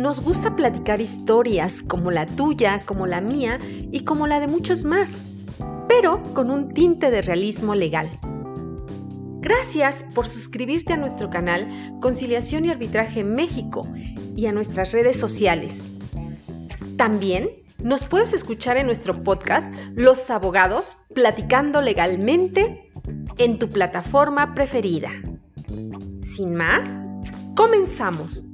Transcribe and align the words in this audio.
nos 0.00 0.22
gusta 0.22 0.56
platicar 0.56 1.00
historias 1.00 1.82
como 1.82 2.10
la 2.10 2.24
tuya, 2.24 2.80
como 2.86 3.06
la 3.06 3.20
mía 3.20 3.58
y 3.92 4.04
como 4.04 4.26
la 4.26 4.40
de 4.40 4.48
muchos 4.48 4.84
más, 4.84 5.24
pero 5.88 6.22
con 6.32 6.50
un 6.50 6.72
tinte 6.72 7.10
de 7.10 7.20
realismo 7.20 7.74
legal. 7.74 8.08
Gracias 9.40 10.04
por 10.14 10.26
suscribirte 10.26 10.94
a 10.94 10.96
nuestro 10.96 11.28
canal 11.28 11.68
Conciliación 12.00 12.64
y 12.64 12.70
Arbitraje 12.70 13.24
México 13.24 13.86
y 14.34 14.46
a 14.46 14.52
nuestras 14.52 14.92
redes 14.92 15.18
sociales. 15.18 15.84
También 16.96 17.50
nos 17.78 18.06
puedes 18.06 18.32
escuchar 18.32 18.78
en 18.78 18.86
nuestro 18.86 19.22
podcast 19.22 19.74
Los 19.94 20.30
Abogados 20.30 20.96
Platicando 21.14 21.82
Legalmente 21.82 22.90
en 23.36 23.58
tu 23.58 23.68
plataforma 23.68 24.54
preferida. 24.54 25.10
Sin 26.22 26.54
más, 26.54 27.02
comenzamos. 27.54 28.44